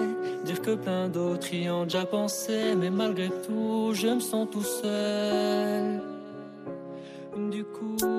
[0.46, 2.76] Dire que plein d'autres y ont déjà pensé.
[2.76, 6.02] Mais malgré tout, je me sens tout seul.
[7.52, 8.15] Du coup.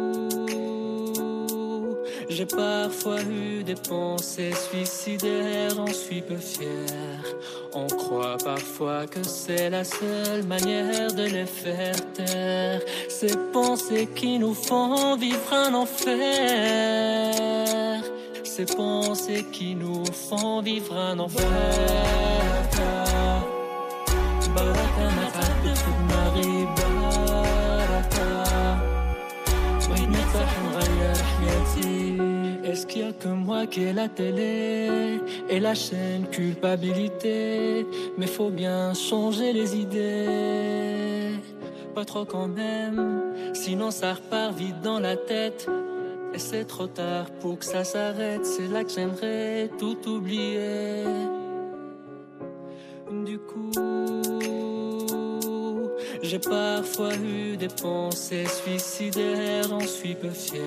[2.29, 7.23] J'ai parfois eu des pensées suicidaires, j'en suis peu fier.
[7.73, 12.81] On croit parfois que c'est la seule manière de les faire taire.
[13.09, 16.13] Ces pensées qui nous font vivre un enfer.
[18.43, 22.46] Ces pensées qui nous font vivre un enfer.
[32.99, 37.87] Y a que moi qui ai la télé et la chaîne culpabilité
[38.19, 41.31] Mais faut bien changer les idées.
[41.95, 43.23] Pas trop quand même,
[43.55, 45.69] sinon ça repart vite dans la tête.
[46.35, 48.45] Et c'est trop tard pour que ça s'arrête.
[48.45, 51.05] C'est là que j'aimerais tout oublier.
[53.25, 54.16] Du coup.
[56.29, 60.61] J'ai parfois eu des pensées suicidaires, j'en suis peu fier.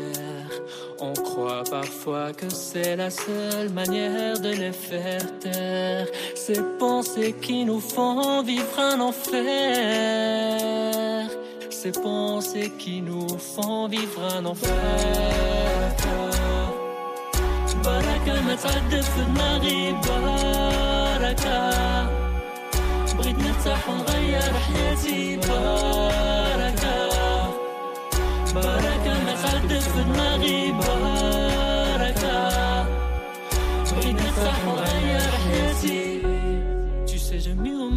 [1.02, 6.08] On croit parfois que c'est la seule manière de les faire taire.
[6.34, 9.36] Ces pensées qui nous font vivre un enfer.
[11.70, 14.70] Ces pensées qui nous font vivre un enfer.
[17.84, 18.34] Baraka
[23.18, 24.09] baraka
[24.54, 27.10] حياتي بركة
[28.56, 31.19] بركة ما خدت في دماغي بركة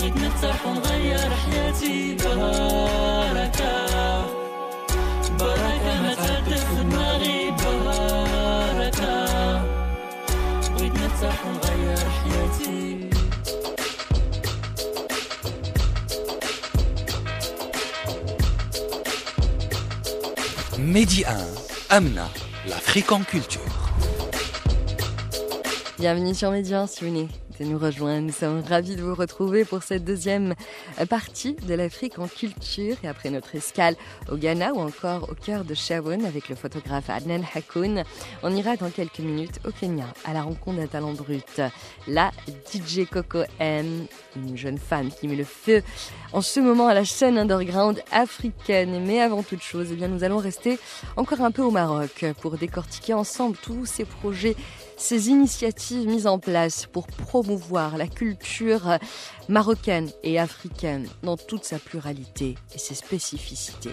[0.00, 3.86] بغيت نرتاح ونغير حياتي بركة
[5.38, 9.26] بركة ما تعدف في دماغي بركة
[10.74, 13.10] بغيت نرتاح ونغير حياتي
[20.78, 21.32] Medi 1,
[21.90, 22.28] Amna,
[22.68, 23.60] l'Afrique en culture.
[25.98, 27.04] Bienvenue sur Média si
[27.65, 28.27] nous rejoindre.
[28.27, 30.55] Nous sommes ravis de vous retrouver pour cette deuxième
[31.09, 32.95] partie de l'Afrique en culture.
[33.03, 33.95] Et après notre escale
[34.31, 38.03] au Ghana ou encore au cœur de Sharon avec le photographe Adnan Hakoun,
[38.43, 41.61] on ira dans quelques minutes au Kenya à la rencontre d'un talent brut.
[42.07, 42.31] La
[42.71, 45.83] DJ Coco M, une jeune femme qui met le feu
[46.33, 49.03] en ce moment à la scène underground africaine.
[49.05, 50.79] Mais avant toute chose, eh bien, nous allons rester
[51.17, 54.55] encore un peu au Maroc pour décortiquer ensemble tous ces projets
[55.01, 58.97] ces initiatives mises en place pour promouvoir la culture
[59.49, 63.91] marocaine et africaine dans toute sa pluralité et ses spécificités.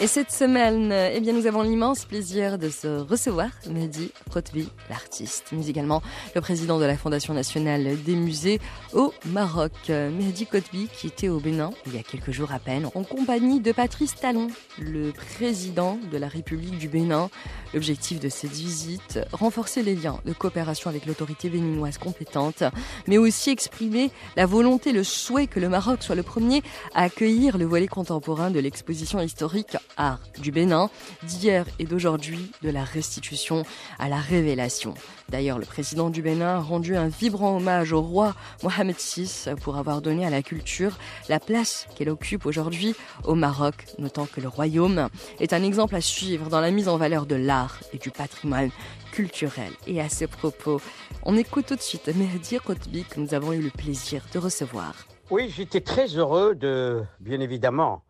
[0.00, 5.46] Et cette semaine, eh bien, nous avons l'immense plaisir de se recevoir Mehdi Kotbi, l'artiste,
[5.50, 6.02] mais également
[6.36, 8.60] le président de la Fondation nationale des musées
[8.92, 9.72] au Maroc.
[9.88, 13.58] Mehdi Kotbi, qui était au Bénin il y a quelques jours à peine, en compagnie
[13.58, 14.46] de Patrice Talon,
[14.78, 17.28] le président de la République du Bénin.
[17.74, 22.62] L'objectif de cette visite, renforcer les liens de coopération avec l'autorité béninoise compétente,
[23.08, 26.62] mais aussi exprimer la volonté, le souhait que le Maroc soit le premier
[26.94, 30.90] à accueillir le volet contemporain de l'exposition historique art du Bénin
[31.24, 33.64] d'hier et d'aujourd'hui, de la restitution
[33.98, 34.94] à la révélation.
[35.28, 39.76] D'ailleurs, le président du Bénin a rendu un vibrant hommage au roi Mohamed VI pour
[39.76, 40.96] avoir donné à la culture
[41.28, 45.08] la place qu'elle occupe aujourd'hui au Maroc, notant que le royaume
[45.40, 48.70] est un exemple à suivre dans la mise en valeur de l'art et du patrimoine
[49.12, 49.72] culturel.
[49.86, 50.80] Et à ce propos,
[51.24, 54.94] on écoute tout de suite Mehdi Kotbi que nous avons eu le plaisir de recevoir.
[55.30, 58.02] Oui, j'étais très heureux de, bien évidemment,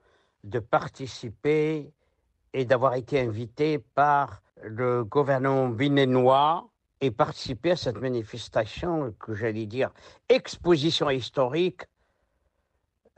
[0.44, 1.92] de participer
[2.52, 6.68] et d'avoir été invité par le gouvernement béninois
[7.00, 9.90] et participer à cette manifestation que j'allais dire
[10.28, 11.82] exposition historique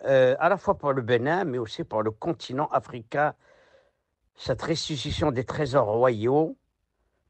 [0.04, 3.34] euh, à la fois pour le Bénin mais aussi pour le continent africain.
[4.34, 6.56] Cette restitution des trésors royaux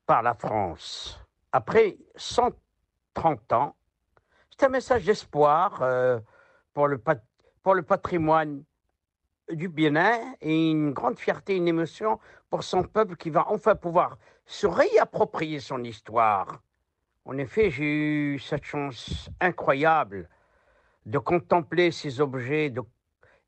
[0.07, 1.20] par la France.
[1.53, 3.76] Après 130 ans
[4.50, 6.18] c'est un message d'espoir euh,
[6.74, 6.88] pour,
[7.62, 8.64] pour le patrimoine
[9.52, 14.18] du bien-être et une grande fierté, une émotion pour son peuple qui va enfin pouvoir
[14.46, 16.60] se réapproprier son histoire.
[17.24, 20.28] En effet, j'ai eu cette chance incroyable
[21.06, 22.72] de contempler ces objets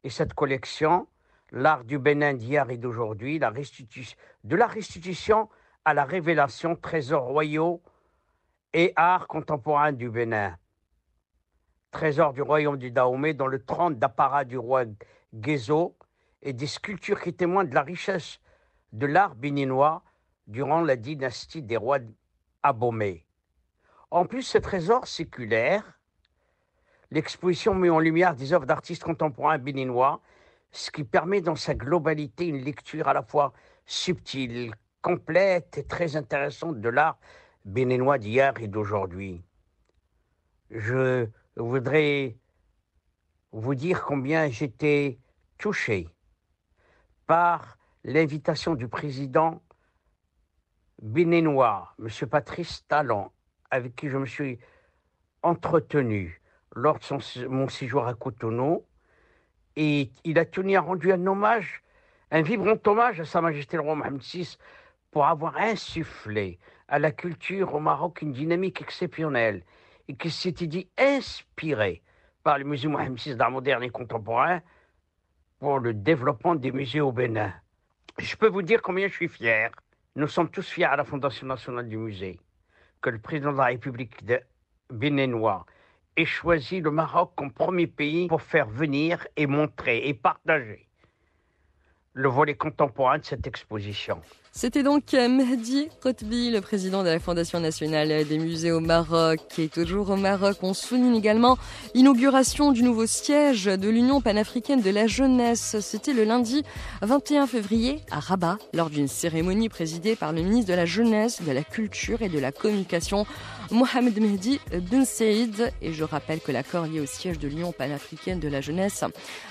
[0.04, 1.08] et cette collection,
[1.50, 5.48] l'art du Bénin d'hier et d'aujourd'hui, de la restitution
[5.84, 7.82] à la révélation, trésors royaux
[8.72, 10.56] et art contemporain du Bénin.
[11.90, 14.84] Trésor du royaume du Dahomey, dans le trône d'apparat du roi
[16.42, 18.40] Et des sculptures qui témoignent de la richesse
[18.92, 20.02] de l'art béninois
[20.46, 22.00] durant la dynastie des rois
[22.62, 23.24] Abomey.
[24.10, 25.98] En plus, ce trésor séculaire,
[27.10, 30.20] l'exposition met en lumière des œuvres d'artistes contemporains béninois,
[30.70, 33.52] ce qui permet dans sa globalité une lecture à la fois
[33.86, 37.18] subtile, complète et très intéressante de l'art
[37.64, 39.42] béninois d'hier et d'aujourd'hui.
[40.70, 42.36] Je voudrais
[43.52, 45.18] vous dire combien j'étais
[45.62, 46.08] touché
[47.28, 49.62] par l'invitation du président
[51.00, 52.28] béninois, M.
[52.28, 53.30] Patrice Talon,
[53.70, 54.58] avec qui je me suis
[55.42, 56.42] entretenu
[56.74, 58.84] lors de mon séjour à Cotonou.
[59.76, 61.84] Et il a tenu à rendre un hommage,
[62.32, 64.58] un vibrant hommage à Sa Majesté le roi Mohamed VI
[65.12, 69.62] pour avoir insufflé à la culture au Maroc une dynamique exceptionnelle
[70.08, 72.02] et qui s'était dit inspiré
[72.42, 74.60] par le musée Mohamed VI d'art moderne et contemporain
[75.62, 77.54] pour le développement des musées au Bénin.
[78.18, 79.70] Je peux vous dire combien je suis fier.
[80.16, 82.40] Nous sommes tous fiers à la Fondation nationale du musée
[83.00, 84.40] que le président de la République de
[86.16, 90.88] ait choisi le Maroc comme premier pays pour faire venir et montrer et partager
[92.14, 94.20] le volet contemporain de cette exposition.
[94.54, 99.62] C'était donc Mehdi Kotbi, le président de la Fondation nationale des musées au Maroc, qui
[99.62, 100.58] est toujours au Maroc.
[100.60, 101.56] On souligne également
[101.94, 105.76] l'inauguration du nouveau siège de l'Union panafricaine de la jeunesse.
[105.80, 106.64] C'était le lundi
[107.00, 111.50] 21 février à Rabat, lors d'une cérémonie présidée par le ministre de la Jeunesse, de
[111.50, 113.24] la Culture et de la Communication,
[113.70, 115.04] Mohamed Mehdi Ben.
[115.80, 119.02] Et je rappelle que l'accord lié au siège de l'Union panafricaine de la jeunesse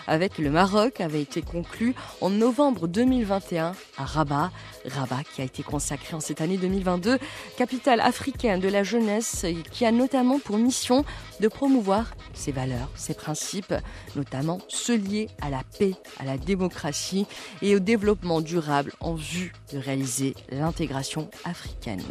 [0.06, 4.52] avec le Maroc avait été conclu en novembre 2021 à Rabat.
[4.96, 7.18] Rabat qui a été consacré en cette année 2022,
[7.58, 11.06] capitale africaine de la jeunesse, qui a notamment pour mission
[11.40, 13.74] de promouvoir ses valeurs, ses principes,
[14.16, 17.26] notamment ceux liés à la paix, à la démocratie
[17.62, 22.04] et au développement durable en vue de réaliser l'intégration africaine.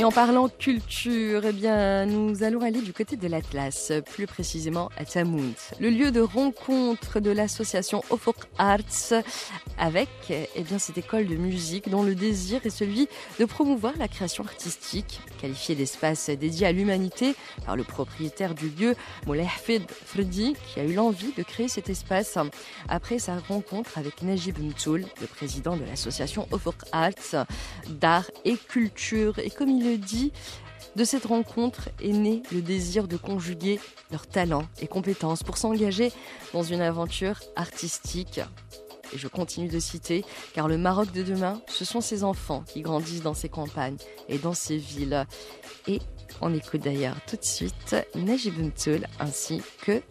[0.00, 4.88] Et en parlant culture, eh bien, nous allons aller du côté de l'Atlas, plus précisément
[4.96, 9.12] à Tamout, le lieu de rencontre de l'association Ofok Arts
[9.76, 13.08] avec eh bien, cette école de musique dont le désir est celui
[13.38, 17.34] de promouvoir la création artistique, qualifiée d'espace dédié à l'humanité
[17.66, 18.94] par le propriétaire du lieu,
[19.28, 22.38] Hafid Fredi, qui a eu l'envie de créer cet espace
[22.88, 27.46] après sa rencontre avec Najib Mtoul, le président de l'association Ofok Arts
[27.88, 29.38] d'art et culture.
[29.38, 30.32] Et comme il dit,
[30.96, 33.78] de cette rencontre est né le désir de conjuguer
[34.10, 36.12] leurs talents et compétences pour s'engager
[36.52, 38.40] dans une aventure artistique.
[39.12, 40.24] Et je continue de citer,
[40.54, 43.96] car le Maroc de demain, ce sont ces enfants qui grandissent dans ces campagnes
[44.28, 45.26] et dans ces villes.
[45.86, 46.00] Et
[46.40, 50.02] on écoute d'ailleurs tout de suite Najib Mtoul ainsi que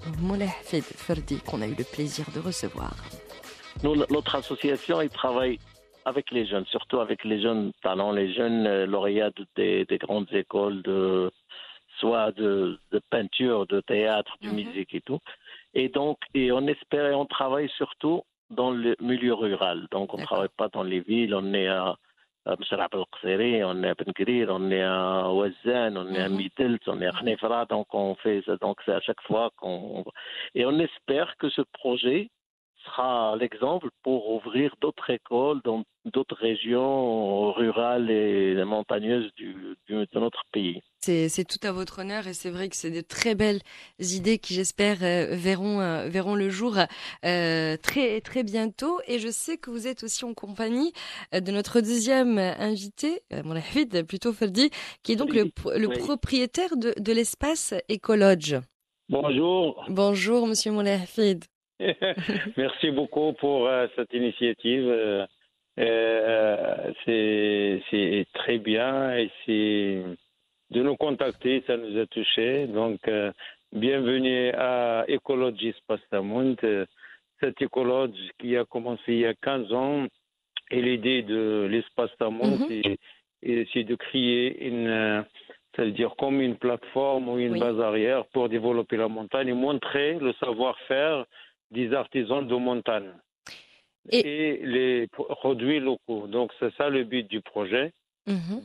[0.42, 2.96] Hafid Ferdi qu'on a eu le plaisir de recevoir.
[3.84, 5.60] Nous, notre association, il travaille
[6.10, 10.32] avec les jeunes, surtout avec les jeunes talents, les jeunes euh, lauréats des, des, grandes
[10.34, 11.32] écoles de
[12.00, 15.20] soit de, de peinture, de théâtre, de musique et tout.
[15.74, 19.88] Et donc, et on espère et on travaille surtout dans le milieu rural.
[19.92, 21.36] Donc, on ne travaille pas dans les villes.
[21.36, 21.96] On est à
[22.58, 27.02] Msrab al on est à Ben on est à Ouazan, on est à Midelt, on
[27.02, 27.66] est à Khnefra.
[27.66, 28.56] Donc, on fait ça.
[28.58, 30.04] Donc, c'est à chaque fois qu'on.
[30.56, 32.30] Et on espère que ce projet
[32.86, 39.56] sera l'exemple pour ouvrir d'autres écoles dans d'autres régions rurales et montagneuses du,
[39.90, 40.82] de notre pays.
[41.02, 43.62] C'est tout à votre honneur et c'est vrai que c'est de très belles
[44.00, 46.78] idées qui, j'espère, euh, verront, euh, verront le jour
[47.26, 49.00] euh, très, très bientôt.
[49.08, 50.94] Et je sais que vous êtes aussi en compagnie
[51.34, 54.70] de notre deuxième invité, Moulahid, plutôt Ferdi,
[55.04, 58.58] qui est donc le, le propriétaire de, de l'espace Écologe.
[59.10, 59.86] Bonjour.
[59.90, 61.46] Bonjour, monsieur Moulahid.
[62.58, 64.88] Merci beaucoup pour euh, cette initiative.
[64.88, 65.26] Euh,
[65.80, 70.04] euh, c'est très bien et c'est
[70.72, 72.68] de nous contacter, ça nous a touché.
[72.68, 73.00] Donc,
[73.72, 76.58] bienvenue à Écologie Spastamont.
[77.40, 80.06] Cette écologie qui a commencé il y a 15 ans
[80.72, 82.96] et l'idée de l'espace Tamont, mm
[83.42, 85.24] c'est de créer une,
[85.74, 89.54] ça veut dire comme une plateforme ou une base arrière pour développer la montagne et
[89.54, 91.26] montrer le savoir-faire
[91.72, 93.12] des artisans de montagne
[94.12, 96.28] et, les produits locaux.
[96.28, 97.92] Donc c'est ça le but du projet.
[98.28, 98.64] Mhm.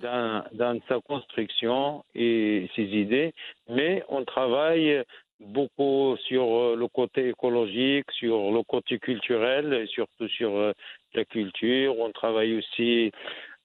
[0.52, 3.32] Dans, sa construction et ses idées,
[3.70, 5.02] mais on travaille
[5.40, 10.72] beaucoup sur le côté écologique, sur le côté culturel, et surtout sur euh,
[11.14, 11.98] la culture.
[11.98, 13.10] On travaille aussi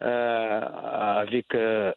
[0.01, 1.91] euh, avec euh,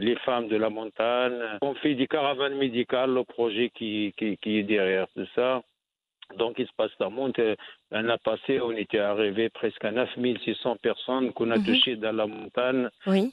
[0.00, 1.38] les femmes de la montagne.
[1.62, 5.62] On fait des caravanes médicales, le projet qui, qui, qui est derrière tout ça.
[6.36, 7.56] Donc, il se passe dans le monde.
[7.90, 11.64] L'année passée, on était arrivé presque à 9600 personnes qu'on a mhm.
[11.64, 12.88] touchées dans la montagne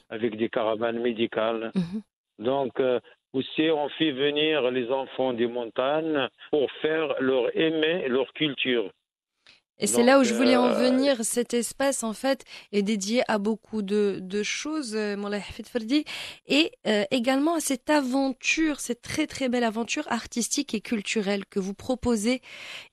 [0.08, 1.72] avec des caravanes médicales.
[1.74, 2.02] Mhm.
[2.38, 3.00] Donc, euh,
[3.32, 8.90] aussi, on fait venir les enfants des montagnes pour faire leur aimer leur culture.
[9.78, 11.18] Et c'est là où je voulais en euh, venir.
[11.22, 16.04] Cet espace, en fait, est dédié à beaucoup de, de choses, euh, Moulay Hafid Ferdi,
[16.46, 21.60] et euh, également à cette aventure, cette très très belle aventure artistique et culturelle que
[21.60, 22.40] vous proposez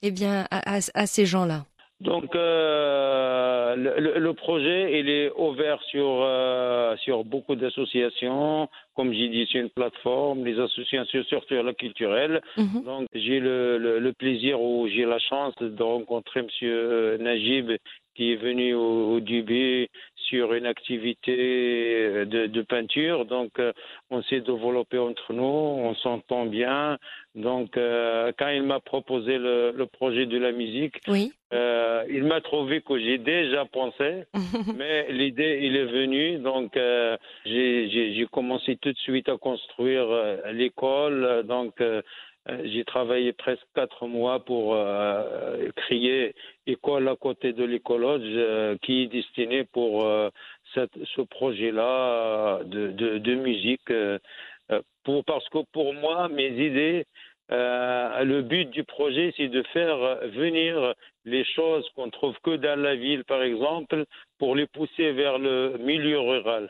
[0.02, 1.65] eh bien, à, à ces gens-là.
[2.04, 8.68] Donc euh, le, le, projet il est ouvert sur euh, sur beaucoup d'associations.
[8.96, 12.42] Comme j'ai dit, c'est une plateforme, les associations surtout la culturelle.
[12.58, 12.84] Mhm.
[12.84, 17.72] Donc j'ai le, le, plaisir ou j'ai la chance de rencontrer Monsieur Najib
[18.16, 19.88] qui est venu au, au début
[20.23, 23.25] sur une activité de, de peinture.
[23.25, 23.73] Donc, euh,
[24.09, 26.97] on s'est développé entre nous, on s'entend bien.
[27.36, 31.33] Donc, euh, quand il m'a proposé le, le, projet de la musique, oui.
[31.53, 34.25] euh, il m'a trouvé que j'ai déjà pensé,
[34.77, 36.38] mais l'idée, il est venue.
[36.38, 36.77] Donc,
[37.45, 40.07] j'ai commencé tout de suite à construire
[40.51, 41.43] l'école.
[41.47, 41.81] Donc,
[42.63, 46.36] j'ai travaillé presque quatre mois pour euh, créer
[46.67, 50.06] école à côté de l'écologe euh, qui est destinée pour
[50.73, 53.91] cette, ce projet-là de, de, de, musique.
[55.03, 57.06] pour, parce que pour moi, mes idées,
[57.49, 59.97] le but du projet, c'est de faire
[60.29, 60.93] venir
[61.25, 64.06] les choses qu'on trouve que dans la ville, par exemple,
[64.38, 66.69] pour les pousser vers le milieu rural.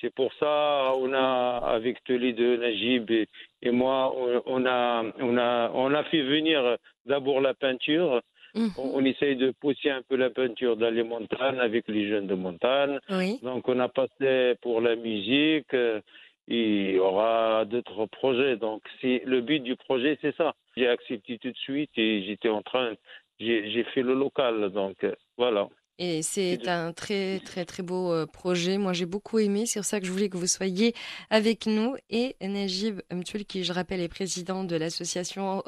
[0.00, 3.28] C'est pour ça on a avec Teli de Najib et,
[3.62, 4.14] et, moi
[4.46, 8.20] on a on a on a fait venir d'abord la peinture.
[8.54, 8.70] Mhm.
[8.78, 12.26] On, on, essaye de pousser un peu la peinture dans les montagnes avec les jeunes
[12.26, 12.98] de montagne.
[13.10, 13.38] Oui.
[13.42, 15.74] Donc on a passé pour la musique.
[15.74, 16.00] Euh,
[16.48, 18.56] il y aura d'autres projets.
[18.56, 20.54] Donc c'est le but du projet, c'est ça.
[20.76, 22.94] J'ai accepté tout de suite et j'étais en train,
[23.38, 24.70] j'ai fait le local.
[24.70, 25.68] Donc euh, voilà.
[26.00, 28.78] Et c'est un très très très beau euh, projet.
[28.78, 30.94] Moi j'ai beaucoup aimé, c'est pour ça que je voulais que vous soyez
[31.28, 31.96] avec nous.
[32.08, 35.62] Et Najib Mtul, qui je rappelle est président de l'association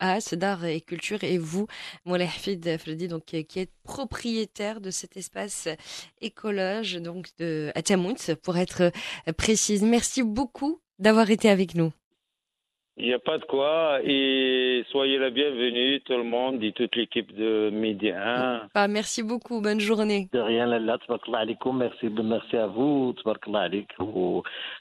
[0.00, 1.68] AS d'art et culture, et vous,
[2.04, 5.68] Moulay Hafid Fredi, donc qui est propriétaire de cet espace
[6.20, 8.90] écologe, donc de Atamout, pour être
[9.36, 9.82] précise.
[9.82, 11.92] Merci beaucoup d'avoir été avec nous.
[12.98, 14.00] Il n'y a pas de quoi.
[14.04, 18.68] Et soyez la bienvenue, tout le monde et toute l'équipe de Midi 1.
[18.72, 19.60] Ah, merci beaucoup.
[19.60, 20.30] Bonne journée.
[20.32, 20.66] De rien.
[20.66, 23.14] Merci, merci à vous.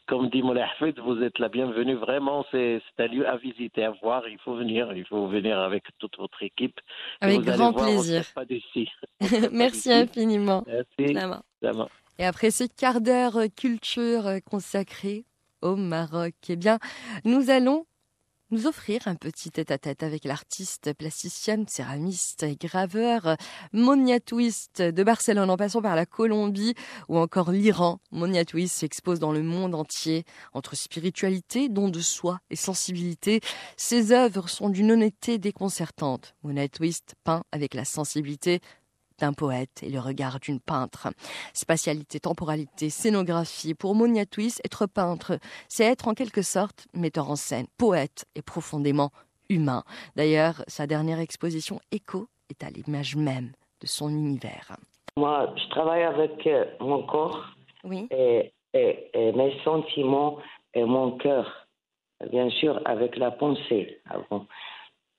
[0.07, 1.95] Comme dit Moulay Hafid, vous êtes la bienvenue.
[1.95, 4.25] Vraiment, c'est un lieu à visiter, à voir.
[4.29, 4.93] Il faut venir.
[4.95, 6.79] Il faut venir avec toute votre équipe.
[7.19, 8.23] Avec grand plaisir.
[8.33, 8.89] Pas d'ici.
[9.51, 10.63] merci infiniment.
[10.67, 11.17] Merci.
[12.17, 15.25] Et après ce quart d'heure culture consacré
[15.61, 16.79] au Maroc, eh bien,
[17.25, 17.85] nous allons
[18.51, 23.37] nous offrir un petit tête-à-tête avec l'artiste plasticienne, céramiste et graveur
[23.73, 26.75] Monia Twist de Barcelone en passant par la Colombie
[27.09, 27.99] ou encore l'Iran.
[28.11, 33.41] Monia Twist s'expose dans le monde entier entre spiritualité, don de soi et sensibilité.
[33.77, 36.35] Ses œuvres sont d'une honnêteté déconcertante.
[36.43, 38.61] Monia Twist peint avec la sensibilité
[39.19, 41.09] d'un poète et le regard d'une peintre.
[41.53, 43.73] Spatialité, temporalité, scénographie.
[43.73, 48.41] Pour Monia Twist, être peintre, c'est être en quelque sorte metteur en scène, poète et
[48.41, 49.11] profondément
[49.49, 49.83] humain.
[50.15, 53.51] D'ailleurs, sa dernière exposition Écho est à l'image même
[53.81, 54.75] de son univers.
[55.17, 57.45] Moi, je travaille avec euh, mon corps
[57.83, 58.07] oui.
[58.11, 60.37] et, mes sentiments
[60.73, 61.67] et mon cœur,
[62.29, 64.45] bien sûr, avec la pensée avant.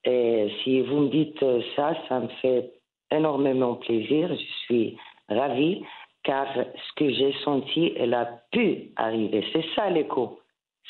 [0.05, 1.43] Et si vous me dites
[1.75, 2.76] ça, ça me fait
[3.11, 4.29] énormément plaisir.
[4.31, 4.97] Je suis
[5.29, 5.85] ravie
[6.23, 9.45] car ce que j'ai senti, elle a pu arriver.
[9.53, 10.41] C'est ça l'écho.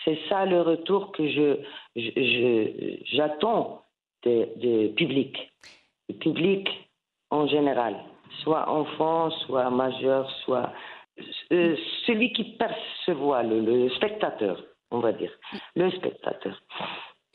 [0.04, 1.58] C'est ça le retour que je,
[3.12, 3.82] j'attends
[4.22, 5.52] du de public.
[6.08, 6.68] Le public
[7.30, 7.96] en général,
[8.42, 10.72] soit enfant, soit majeur, soit
[11.52, 15.32] euh, celui qui perçoit, le, le spectateur, on va dire,
[15.74, 16.60] le spectateur.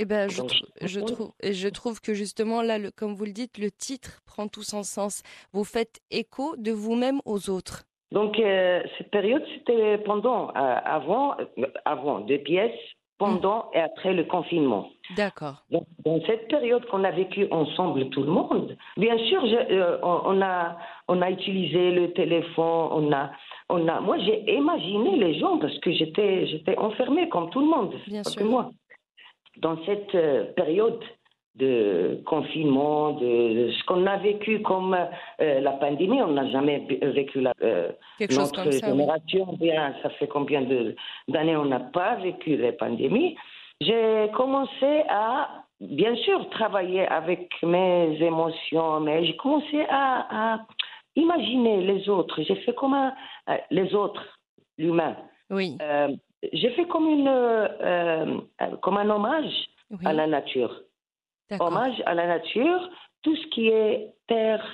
[0.02, 0.42] Eh ben, je,
[0.82, 4.20] je, trouve, et je trouve que justement, là, le, comme vous le dites, le titre
[4.26, 5.22] prend tout son sens.
[5.54, 7.84] Vous faites écho de vous-même aux autres.
[8.12, 12.72] Donc, euh, cette période, c'était pendant, euh, avant, euh, avant deux pièces,
[13.20, 14.90] pendant et après le confinement.
[15.16, 15.64] D'accord.
[15.70, 20.42] Donc, dans cette période qu'on a vécue ensemble, tout le monde, bien sûr, je, on,
[20.42, 20.78] a,
[21.10, 23.30] on a utilisé le téléphone, on a,
[23.70, 27.68] on a, moi, j'ai imaginé les gens parce que j'étais, j'étais enfermée comme tout le
[27.68, 27.94] monde.
[28.08, 28.42] Bien sûr.
[28.42, 28.72] Que moi
[29.58, 31.00] dans cette euh, période
[31.56, 37.42] de confinement, de, ce qu'on a vécu comme euh, la pandémie, on n'a jamais vécu
[37.42, 37.92] la, euh,
[38.22, 39.58] notre ça, génération.
[39.60, 40.62] Bien, ça fait combien
[41.28, 43.36] d'années on n'a pas vécu la pandémie.
[43.82, 50.60] J'ai commencé à, bien sûr, travailler avec mes émotions, mais j'ai commencé à, à,
[51.18, 52.42] imaginer les autres.
[52.44, 53.14] J'ai fait comme un,
[53.72, 54.40] les autres,
[54.78, 55.18] l'humain.
[55.50, 55.78] Oui
[56.54, 58.38] j'ai fait comme, une, euh,
[58.82, 59.70] comme un hommage
[60.06, 60.82] à la nature.
[61.60, 62.90] Hommage à la nature,
[63.24, 64.66] tout ce qui est terre,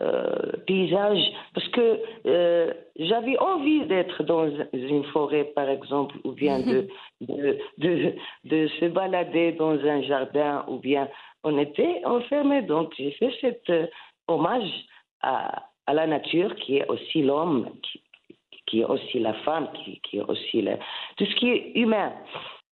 [0.00, 1.20] euh, paysage,
[1.52, 6.88] parce que euh, j'avais envie d'être dans une forêt, par exemple, ou bien de,
[7.20, 11.08] de, de, de, se balader dans un jardin, ou bien
[11.44, 12.62] on était enfermés.
[12.62, 13.70] Donc j'ai fait cet
[14.26, 14.68] hommage
[15.20, 18.02] à, à la nature, qui est aussi l'homme, qui,
[18.66, 20.76] qui est aussi la femme, qui, qui est aussi la...
[21.16, 22.12] tout ce qui est humain.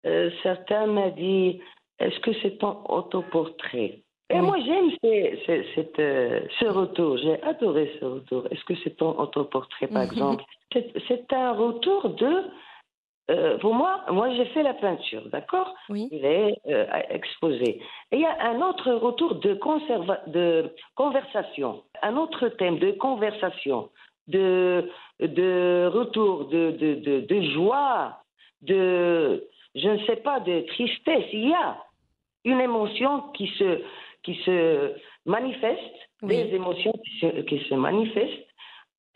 [0.06, 1.60] Euh, certains m'ont dit,
[1.98, 4.00] est-ce que c'est ton autoportrait?
[4.30, 7.16] Et moi, j'aime euh, ce retour.
[7.16, 8.46] J'ai adoré ce retour.
[8.50, 10.44] Est-ce que c'est ton autoportrait, par exemple?
[10.72, 12.44] C'est un retour de...
[13.30, 15.74] Euh, pour moi, moi j'ai fait la peinture, d'accord?
[15.88, 16.08] Oui.
[16.12, 16.60] Il est
[17.10, 17.80] exposé.
[18.10, 19.58] Et il y a un autre retour de,
[20.30, 23.90] de conversation, un autre thème de conversation
[24.28, 24.88] de,
[25.20, 28.22] de retour, de, de, de, joie,
[28.62, 31.26] de, je ne sais pas, de tristesse.
[31.32, 31.78] Il y a
[32.44, 33.82] une émotion qui se,
[34.22, 34.94] qui se
[35.26, 38.48] manifeste, des émotions qui se, qui se manifestent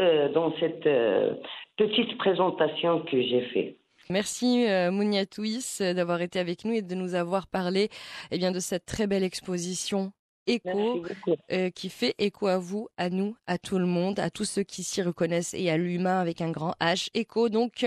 [0.01, 1.35] euh, dans cette euh,
[1.77, 3.77] petite présentation que j'ai faite.
[4.11, 7.89] Merci euh, Mounia Touis d'avoir été avec nous et de nous avoir parlé
[8.31, 10.13] eh bien, de cette très belle exposition
[10.47, 11.03] écho,
[11.51, 14.63] euh, qui fait écho à vous, à nous, à tout le monde, à tous ceux
[14.63, 17.09] qui s'y reconnaissent et à l'humain avec un grand H.
[17.15, 17.87] Écho, donc,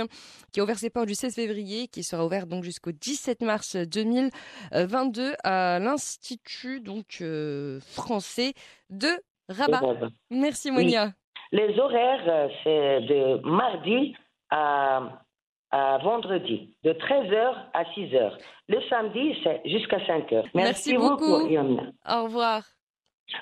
[0.52, 3.76] qui a ouvert ses portes du 16 février, qui sera ouvert donc jusqu'au 17 mars
[3.76, 8.54] 2022 à l'Institut donc euh, français
[8.90, 9.10] de
[9.50, 9.82] Rabat.
[10.30, 11.12] Merci Monia.
[11.52, 14.16] Les horaires, euh, c'est de mardi
[14.50, 15.25] à
[15.76, 18.32] à vendredi, de 13h à 6h.
[18.70, 20.46] Le samedi, c'est jusqu'à 5h.
[20.54, 21.26] Merci, beaucoup.
[21.26, 22.64] Au revoir.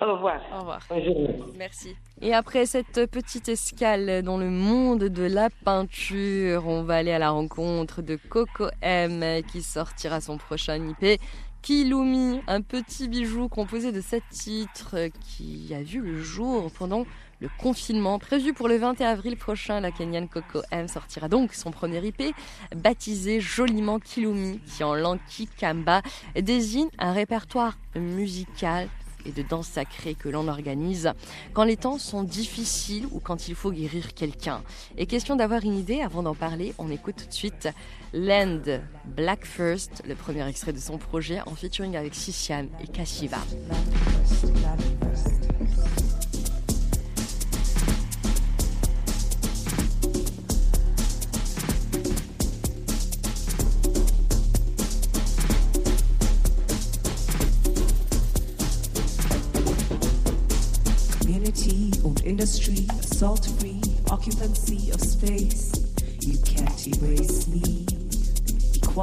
[0.02, 0.42] Au revoir.
[0.52, 0.80] Au revoir.
[0.90, 1.16] Bonjour.
[1.60, 1.96] Merci.
[2.22, 7.20] Et après cette petite escale dans le monde de la peinture, on va aller à
[7.20, 11.22] la rencontre de Coco M qui sortira son prochain IP.
[11.62, 17.06] Kilumi, un petit bijou composé de sept titres qui a vu le jour pendant
[17.44, 18.20] le confinement.
[18.20, 22.34] Prévu pour le 21 avril prochain, la Kenyan Coco M sortira donc son premier IP,
[22.76, 26.02] baptisé joliment Kilumi, qui en langue Kikamba
[26.39, 28.88] désigne un répertoire musical
[29.26, 31.12] et de danse sacrée que l'on organise
[31.54, 34.62] quand les temps sont difficiles ou quand il faut guérir quelqu'un.
[34.98, 37.70] Et question d'avoir une idée, avant d'en parler, on écoute tout de suite
[38.14, 38.62] Land
[39.06, 43.39] Black First, le premier extrait de son projet en featuring avec Sisian et Kashiva.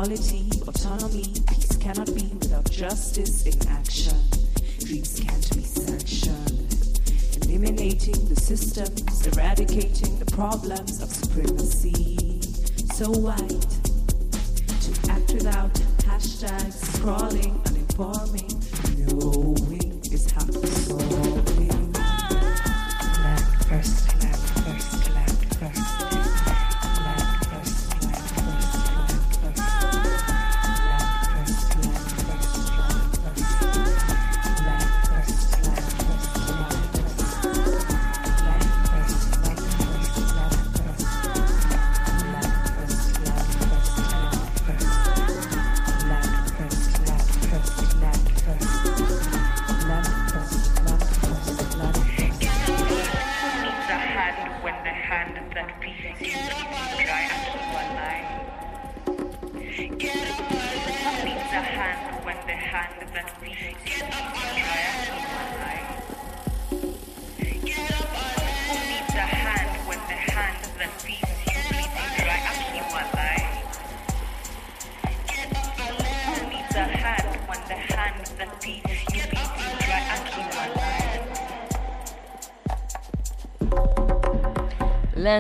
[0.01, 4.17] Equality, autonomy, peace cannot be without justice in action.
[4.79, 6.99] Dreams can't be sanctioned.
[7.43, 12.41] Eliminating the systems, eradicating the problems of supremacy.
[12.95, 13.69] So white
[14.81, 15.75] to act without
[16.09, 18.50] hashtags, scrolling, uninforming, knowing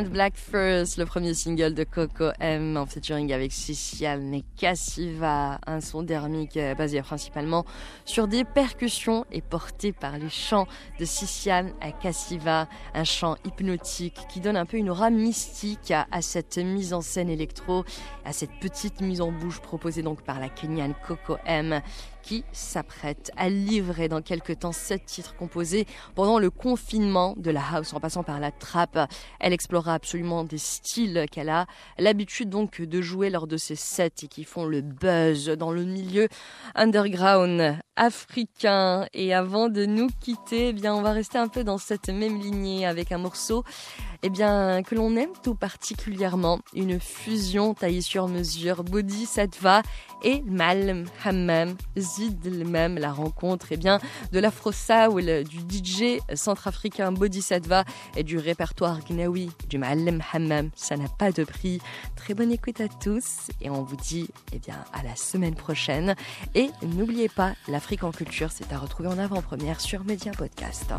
[0.09, 4.22] Black First, le premier single de Coco M en featuring avec Sicial
[4.57, 7.66] Cassiva, un son dermique basé principalement
[8.05, 10.66] sur des percussions et porté par les chants
[10.98, 16.59] de Sicial Cassiva, un chant hypnotique qui donne un peu une aura mystique à, cette
[16.59, 17.84] mise en scène électro,
[18.24, 21.80] à cette petite mise en bouche proposée donc par la Kenyan Coco M
[22.22, 27.62] qui s'apprête à livrer dans quelques temps sept titres composés pendant le confinement de la
[27.72, 28.98] house en passant par la trappe.
[29.38, 31.66] Elle explorera absolument des styles qu'elle a
[31.98, 35.84] l'habitude donc de jouer lors de ses sets et qui font le buzz dans le
[35.84, 36.28] milieu
[36.74, 39.07] underground africain.
[39.12, 42.40] Et avant de nous quitter, eh bien on va rester un peu dans cette même
[42.40, 43.62] lignée avec un morceau
[44.22, 49.82] eh bien, que l'on aime tout particulièrement, une fusion taillée sur mesure, Bodhisattva
[50.22, 53.98] et Mal Hammam, Zid même la rencontre eh bien,
[54.32, 57.84] de l'afro soul du DJ centrafricain Bodhisattva
[58.16, 60.70] et du répertoire gnawi du Mal Hammam.
[60.74, 61.80] Ça n'a pas de prix.
[62.16, 66.14] Très bonne écoute à tous et on vous dit eh bien, à la semaine prochaine.
[66.55, 70.93] Et n'oubliez pas, l'Afrique en culture, c'est à retrouver en avant-première sur Média Podcast.